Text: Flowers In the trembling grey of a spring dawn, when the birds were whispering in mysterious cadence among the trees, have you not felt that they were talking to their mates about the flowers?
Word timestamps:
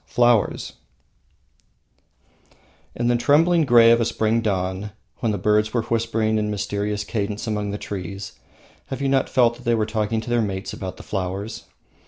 Flowers 0.07 0.73
In 2.95 3.07
the 3.07 3.15
trembling 3.15 3.65
grey 3.65 3.91
of 3.91 4.01
a 4.01 4.05
spring 4.05 4.41
dawn, 4.41 4.93
when 5.19 5.31
the 5.31 5.37
birds 5.37 5.75
were 5.75 5.83
whispering 5.83 6.39
in 6.39 6.49
mysterious 6.49 7.03
cadence 7.03 7.45
among 7.45 7.69
the 7.69 7.77
trees, 7.77 8.31
have 8.87 8.99
you 8.99 9.07
not 9.09 9.29
felt 9.29 9.57
that 9.57 9.63
they 9.63 9.75
were 9.75 9.85
talking 9.85 10.19
to 10.19 10.29
their 10.31 10.41
mates 10.41 10.73
about 10.73 10.97
the 10.97 11.03
flowers? 11.03 11.65